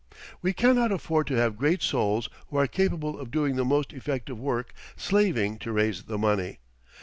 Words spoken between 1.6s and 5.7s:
souls who are capable of doing the most effective work slaving